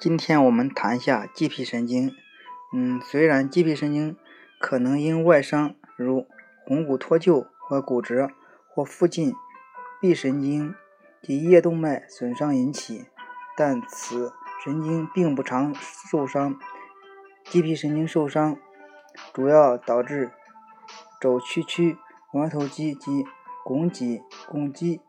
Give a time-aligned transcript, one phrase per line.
[0.00, 2.16] 今天我们谈一下棘皮神经。
[2.72, 4.16] 嗯，虽然棘皮神经
[4.58, 6.26] 可能因外伤，如
[6.66, 8.30] 肱骨脱臼或骨折，
[8.74, 9.34] 或附近
[10.00, 10.74] 臂神经
[11.20, 13.08] 及叶动脉损伤引起，
[13.54, 14.32] 但此
[14.64, 15.74] 神经并不常
[16.10, 16.58] 受伤。
[17.44, 18.56] 鸡皮神经受伤
[19.34, 20.32] 主要导致
[21.20, 21.98] 肘屈曲、
[22.32, 23.26] 肱二头肌及
[23.66, 25.02] 肱脊、肱肌、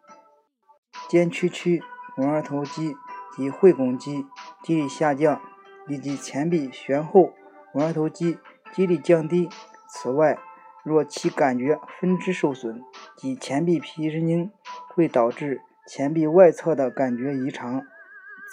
[1.08, 1.82] 肩屈曲、
[2.18, 2.98] 肱二头肌。
[3.34, 4.26] 及会肱肌
[4.64, 5.42] 肌力下降，
[5.88, 7.34] 以及前臂旋后
[7.74, 8.38] 肱二头肌
[8.72, 9.50] 肌力降低。
[9.88, 10.38] 此外，
[10.84, 12.82] 若其感觉分支受损
[13.16, 14.52] 及前臂皮神经，
[14.88, 17.82] 会导致前臂外侧的感觉异常。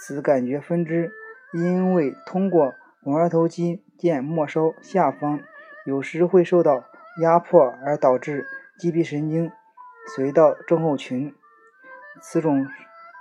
[0.00, 1.12] 此感觉分支
[1.52, 5.40] 因为通过肱二头肌腱末梢下方，
[5.84, 6.84] 有时会受到
[7.22, 8.46] 压迫而导致
[8.78, 9.50] 肌皮神经
[10.16, 11.34] 髓道症候群。
[12.20, 12.66] 此种。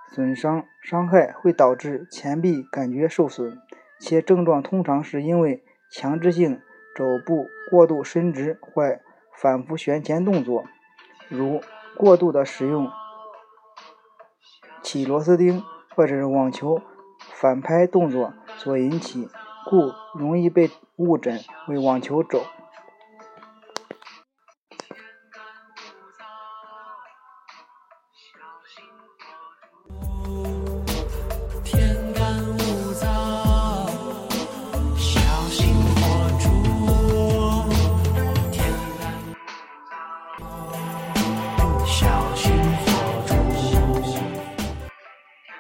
[0.09, 3.59] 损伤伤害会导致前臂感觉受损，
[3.99, 6.61] 且症状通常是因为强制性
[6.95, 8.83] 肘部过度伸直或
[9.39, 10.65] 反复旋前动作，
[11.29, 11.61] 如
[11.95, 12.89] 过度的使用
[14.81, 15.63] 起螺丝钉
[15.95, 16.81] 或者是网球
[17.33, 19.29] 反拍动作所引起，
[19.65, 22.41] 故容易被误诊为网球肘。